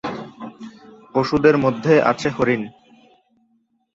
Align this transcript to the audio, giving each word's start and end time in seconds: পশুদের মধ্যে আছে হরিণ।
পশুদের 1.13 1.55
মধ্যে 1.57 1.93
আছে 2.01 2.27
হরিণ। 2.29 2.61